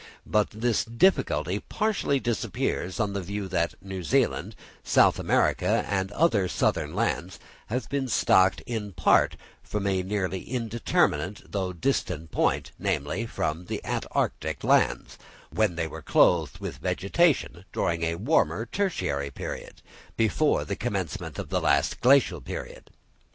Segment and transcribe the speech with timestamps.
[0.25, 6.17] But this difficulty partially disappears on the view that New Zealand, South America, and the
[6.17, 12.71] other southern lands, have been stocked in part from a nearly intermediate though distant point,
[12.79, 15.19] namely, from the antarctic islands,
[15.51, 19.83] when they were clothed with vegetation, during a warmer tertiary period,
[20.17, 22.89] before the commencement of the last Glacial period.